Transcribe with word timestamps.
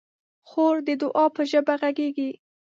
خور 0.49 0.75
د 0.87 0.89
دعا 1.01 1.25
په 1.35 1.41
ژبه 1.51 1.73
غږېږي. 1.81 2.31